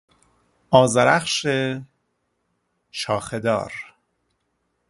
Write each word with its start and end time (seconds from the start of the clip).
آذرخش 0.71 1.45
شاخهدار 2.91 3.73